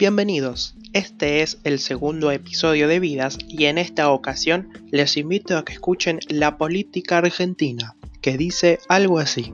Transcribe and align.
Bienvenidos, 0.00 0.76
este 0.94 1.42
es 1.42 1.58
el 1.62 1.78
segundo 1.78 2.30
episodio 2.30 2.88
de 2.88 3.00
Vidas 3.00 3.36
y 3.46 3.66
en 3.66 3.76
esta 3.76 4.10
ocasión 4.10 4.70
les 4.90 5.18
invito 5.18 5.58
a 5.58 5.64
que 5.66 5.74
escuchen 5.74 6.20
la 6.30 6.56
política 6.56 7.18
argentina, 7.18 7.96
que 8.22 8.38
dice 8.38 8.78
algo 8.88 9.18
así. 9.18 9.52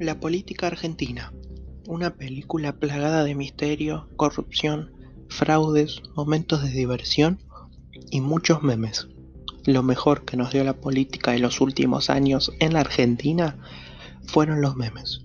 La 0.00 0.18
política 0.18 0.68
argentina, 0.68 1.34
una 1.86 2.14
película 2.14 2.72
plagada 2.72 3.22
de 3.24 3.34
misterio, 3.34 4.08
corrupción, 4.16 4.92
fraudes, 5.28 6.00
momentos 6.16 6.62
de 6.62 6.70
diversión 6.70 7.46
y 8.10 8.20
muchos 8.20 8.62
memes. 8.62 9.08
Lo 9.64 9.82
mejor 9.82 10.24
que 10.24 10.36
nos 10.36 10.52
dio 10.52 10.64
la 10.64 10.80
política 10.80 11.32
de 11.32 11.40
los 11.40 11.60
últimos 11.60 12.10
años 12.10 12.52
en 12.58 12.72
la 12.72 12.80
Argentina 12.80 13.58
fueron 14.26 14.60
los 14.60 14.76
memes. 14.76 15.22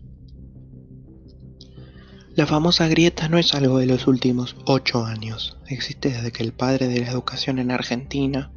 La 2.35 2.47
famosa 2.47 2.87
grieta 2.87 3.29
no 3.29 3.37
es 3.37 3.53
algo 3.53 3.77
de 3.77 3.85
los 3.85 4.07
últimos 4.07 4.55
ocho 4.65 5.05
años. 5.05 5.57
Existe 5.67 6.09
desde 6.09 6.31
que 6.31 6.41
el 6.41 6.51
padre 6.51 6.87
de 6.87 6.99
la 6.99 7.11
educación 7.11 7.59
en 7.59 7.69
Argentina, 7.69 8.51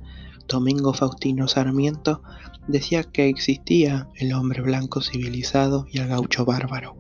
Domingo 0.49 0.95
Faustino 0.95 1.47
Sarmiento, 1.47 2.23
decía 2.69 3.05
que 3.05 3.29
existía 3.29 4.09
el 4.15 4.33
hombre 4.33 4.63
blanco 4.63 5.03
civilizado 5.03 5.87
y 5.93 5.99
el 5.99 6.09
gaucho 6.09 6.47
bárbaro. 6.47 6.97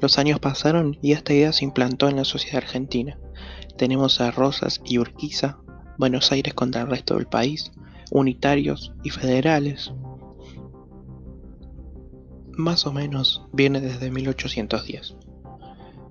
Los 0.00 0.18
años 0.18 0.40
pasaron 0.40 0.98
y 1.02 1.12
esta 1.12 1.34
idea 1.34 1.52
se 1.52 1.66
implantó 1.66 2.08
en 2.08 2.16
la 2.16 2.24
sociedad 2.24 2.64
argentina. 2.64 3.18
Tenemos 3.76 4.22
a 4.22 4.30
Rosas 4.30 4.80
y 4.84 4.98
Urquiza, 4.98 5.58
Buenos 6.00 6.32
Aires 6.32 6.54
contra 6.54 6.80
el 6.80 6.88
resto 6.88 7.16
del 7.16 7.26
país, 7.26 7.72
unitarios 8.10 8.94
y 9.02 9.10
federales. 9.10 9.92
Más 12.56 12.86
o 12.86 12.92
menos 12.94 13.42
viene 13.52 13.82
desde 13.82 14.10
1810. 14.10 15.16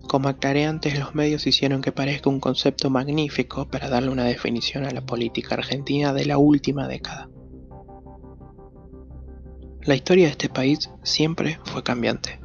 Como 0.07 0.29
aclaré 0.29 0.67
antes, 0.67 0.99
los 0.99 1.15
medios 1.15 1.47
hicieron 1.47 1.81
que 1.81 1.91
parezca 1.91 2.29
un 2.29 2.39
concepto 2.39 2.91
magnífico 2.91 3.67
para 3.67 3.89
darle 3.89 4.11
una 4.11 4.25
definición 4.25 4.85
a 4.85 4.91
la 4.91 5.07
política 5.07 5.55
argentina 5.55 6.13
de 6.13 6.25
la 6.25 6.37
última 6.37 6.87
década. 6.87 7.27
La 9.81 9.95
historia 9.95 10.25
de 10.25 10.31
este 10.33 10.49
país 10.49 10.91
siempre 11.01 11.59
fue 11.63 11.81
cambiante, 11.81 12.39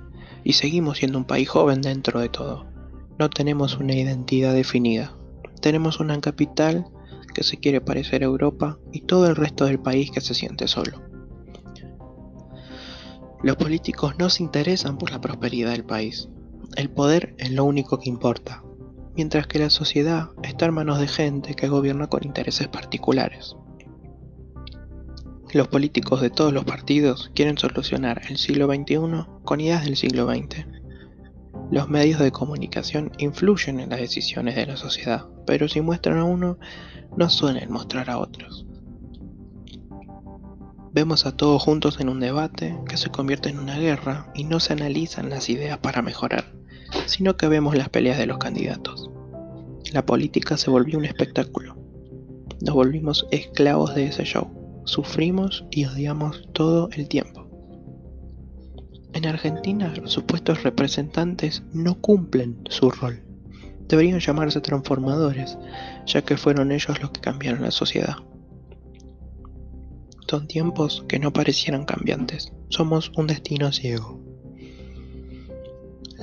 y 0.44 0.54
seguimos 0.54 0.96
siendo 0.96 1.18
un 1.18 1.26
país 1.26 1.50
joven 1.50 1.82
dentro 1.82 2.20
de 2.20 2.30
todo. 2.30 2.64
No 3.18 3.28
tenemos 3.28 3.76
una 3.76 3.92
identidad 3.92 4.54
definida. 4.54 5.14
Tenemos 5.60 6.00
una 6.00 6.18
capital 6.22 6.86
que 7.34 7.42
se 7.44 7.58
quiere 7.58 7.82
parecer 7.82 8.22
a 8.22 8.26
Europa 8.26 8.78
y 8.92 9.02
todo 9.02 9.26
el 9.26 9.36
resto 9.36 9.66
del 9.66 9.78
país 9.78 10.10
que 10.10 10.22
se 10.22 10.32
siente 10.32 10.66
solo. 10.68 11.02
Los 13.42 13.56
políticos 13.56 14.14
no 14.18 14.30
se 14.30 14.42
interesan 14.42 14.96
por 14.96 15.10
la 15.10 15.20
prosperidad 15.20 15.72
del 15.72 15.84
país. 15.84 16.30
El 16.76 16.88
poder 16.88 17.34
es 17.36 17.50
lo 17.50 17.64
único 17.64 17.98
que 17.98 18.08
importa, 18.08 18.64
mientras 19.14 19.46
que 19.46 19.58
la 19.58 19.68
sociedad 19.68 20.30
está 20.42 20.64
en 20.64 20.74
manos 20.74 20.98
de 20.98 21.08
gente 21.08 21.54
que 21.54 21.68
gobierna 21.68 22.06
con 22.06 22.24
intereses 22.24 22.68
particulares. 22.68 23.54
Los 25.52 25.68
políticos 25.68 26.20
de 26.20 26.30
todos 26.30 26.52
los 26.52 26.64
partidos 26.64 27.30
quieren 27.34 27.58
solucionar 27.58 28.22
el 28.28 28.38
siglo 28.38 28.66
XXI 28.66 29.26
con 29.44 29.60
ideas 29.60 29.84
del 29.84 29.96
siglo 29.96 30.26
XX. 30.26 30.73
Los 31.74 31.88
medios 31.88 32.20
de 32.20 32.30
comunicación 32.30 33.10
influyen 33.18 33.80
en 33.80 33.90
las 33.90 33.98
decisiones 33.98 34.54
de 34.54 34.64
la 34.64 34.76
sociedad, 34.76 35.26
pero 35.44 35.66
si 35.66 35.80
muestran 35.80 36.18
a 36.18 36.24
uno, 36.24 36.56
no 37.16 37.28
suelen 37.28 37.72
mostrar 37.72 38.10
a 38.10 38.18
otros. 38.18 38.64
Vemos 40.92 41.26
a 41.26 41.36
todos 41.36 41.60
juntos 41.60 41.98
en 41.98 42.10
un 42.10 42.20
debate 42.20 42.78
que 42.88 42.96
se 42.96 43.10
convierte 43.10 43.48
en 43.48 43.58
una 43.58 43.76
guerra 43.76 44.30
y 44.36 44.44
no 44.44 44.60
se 44.60 44.72
analizan 44.72 45.30
las 45.30 45.50
ideas 45.50 45.78
para 45.78 46.00
mejorar, 46.00 46.44
sino 47.06 47.36
que 47.36 47.48
vemos 47.48 47.76
las 47.76 47.88
peleas 47.88 48.18
de 48.18 48.26
los 48.26 48.38
candidatos. 48.38 49.10
La 49.92 50.06
política 50.06 50.56
se 50.56 50.70
volvió 50.70 50.96
un 50.96 51.06
espectáculo. 51.06 51.76
Nos 52.60 52.76
volvimos 52.76 53.26
esclavos 53.32 53.96
de 53.96 54.06
ese 54.06 54.22
show 54.22 54.48
sufrimos 54.84 55.64
y 55.70 55.86
odiamos 55.86 56.48
todo 56.52 56.88
el 56.92 57.08
tiempo. 57.08 57.43
En 59.24 59.30
Argentina 59.30 59.90
los 59.96 60.12
supuestos 60.12 60.64
representantes 60.64 61.62
no 61.72 61.98
cumplen 61.98 62.58
su 62.68 62.90
rol. 62.90 63.22
Deberían 63.88 64.20
llamarse 64.20 64.60
transformadores, 64.60 65.56
ya 66.04 66.20
que 66.20 66.36
fueron 66.36 66.72
ellos 66.72 67.00
los 67.00 67.10
que 67.10 67.22
cambiaron 67.22 67.62
la 67.62 67.70
sociedad. 67.70 68.16
Son 70.28 70.46
tiempos 70.46 71.06
que 71.08 71.18
no 71.18 71.32
parecieran 71.32 71.86
cambiantes. 71.86 72.52
Somos 72.68 73.12
un 73.16 73.26
destino 73.26 73.72
ciego. 73.72 74.20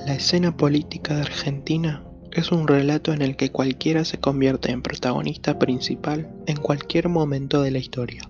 La 0.05 0.13
escena 0.13 0.55
política 0.55 1.15
de 1.15 1.21
Argentina 1.21 2.03
es 2.31 2.51
un 2.51 2.67
relato 2.67 3.13
en 3.13 3.23
el 3.23 3.35
que 3.35 3.51
cualquiera 3.51 4.05
se 4.05 4.19
convierte 4.19 4.71
en 4.71 4.83
protagonista 4.83 5.57
principal 5.57 6.31
en 6.45 6.57
cualquier 6.57 7.09
momento 7.09 7.63
de 7.63 7.71
la 7.71 7.79
historia 7.79 8.29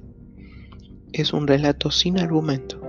es 1.11 1.33
un 1.33 1.45
relato 1.45 1.91
sin 1.91 2.17
argumento. 2.19 2.79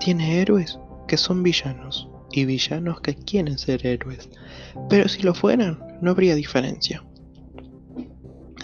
Tiene 0.00 0.40
héroes 0.40 0.80
que 1.06 1.16
son 1.16 1.42
villanos 1.42 2.08
y 2.32 2.44
villanos 2.44 3.00
que 3.00 3.14
quieren 3.14 3.58
ser 3.58 3.86
héroes, 3.86 4.28
pero 4.88 5.08
si 5.08 5.22
lo 5.22 5.34
fueran, 5.34 5.78
no 6.00 6.10
habría 6.10 6.34
diferencia. 6.34 7.04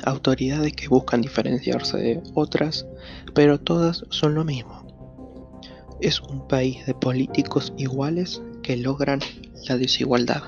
Autoridades 0.04 0.72
que 0.72 0.88
buscan 0.88 1.22
diferenciarse 1.22 1.97
de 1.97 2.22
otras, 2.34 2.86
pero 3.34 3.60
todas 3.60 4.04
son 4.10 4.34
lo 4.34 4.44
mismo. 4.44 4.82
Es 6.00 6.20
un 6.20 6.48
país 6.48 6.84
de 6.86 6.94
políticos 6.94 7.72
iguales 7.78 8.42
que 8.62 8.76
logran 8.76 9.20
la 9.69 9.76
desigualdad. 9.76 10.42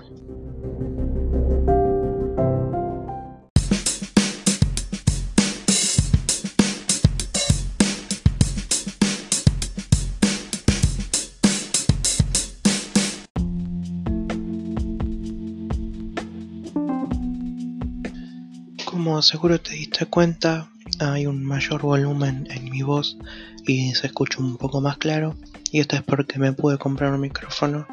Como 18.94 19.20
seguro 19.22 19.60
te 19.60 19.72
diste 19.72 20.06
cuenta, 20.06 20.70
hay 21.00 21.26
un 21.26 21.44
mayor 21.44 21.82
volumen 21.82 22.46
en 22.48 22.70
mi 22.70 22.82
voz 22.82 23.18
y 23.66 23.92
se 23.96 24.06
escucha 24.06 24.38
un 24.38 24.56
poco 24.56 24.80
más 24.80 24.98
claro. 24.98 25.34
Y 25.72 25.80
esto 25.80 25.96
es 25.96 26.02
porque 26.02 26.38
me 26.38 26.52
pude 26.52 26.78
comprar 26.78 27.12
un 27.12 27.20
micrófono 27.20 27.88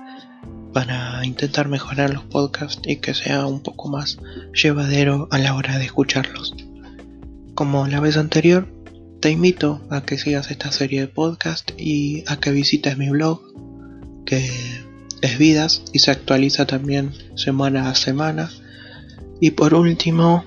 para 0.73 1.25
intentar 1.25 1.69
mejorar 1.69 2.13
los 2.13 2.23
podcasts 2.25 2.83
y 2.85 2.97
que 2.97 3.15
sea 3.15 3.47
un 3.47 3.63
poco 3.63 3.89
más 3.89 4.19
llevadero 4.53 5.27
a 5.31 5.39
la 5.39 5.55
hora 5.55 5.79
de 5.79 5.85
escucharlos. 5.85 6.53
Como 7.55 7.87
la 7.87 7.99
vez 7.99 8.15
anterior, 8.15 8.67
te 9.21 9.31
invito 9.31 9.81
a 9.89 10.01
que 10.01 10.19
sigas 10.19 10.51
esta 10.51 10.71
serie 10.71 11.01
de 11.01 11.07
podcasts 11.07 11.73
y 11.79 12.23
a 12.27 12.39
que 12.39 12.51
visites 12.51 12.99
mi 12.99 13.09
blog, 13.09 13.41
que 14.23 14.47
es 15.21 15.37
Vidas 15.39 15.81
y 15.93 15.97
se 15.97 16.11
actualiza 16.11 16.67
también 16.67 17.11
semana 17.33 17.89
a 17.89 17.95
semana. 17.95 18.51
Y 19.39 19.49
por 19.49 19.73
último, 19.73 20.45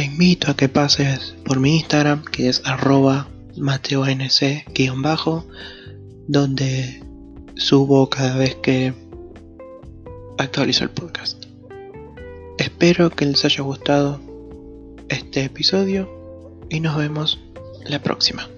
te 0.00 0.06
invito 0.06 0.50
a 0.50 0.56
que 0.56 0.70
pases 0.70 1.34
por 1.44 1.60
mi 1.60 1.76
Instagram, 1.76 2.24
que 2.24 2.48
es 2.48 2.62
arroba 2.64 3.28
mateonc-bajo, 3.58 5.44
donde 6.26 7.04
subo 7.56 8.08
cada 8.08 8.38
vez 8.38 8.54
que 8.62 8.94
actualizo 10.38 10.84
el 10.84 10.90
podcast. 10.90 11.44
Espero 12.56 13.10
que 13.10 13.26
les 13.26 13.44
haya 13.44 13.62
gustado 13.62 14.18
este 15.10 15.44
episodio 15.44 16.08
y 16.70 16.80
nos 16.80 16.96
vemos 16.96 17.38
la 17.84 18.00
próxima. 18.00 18.48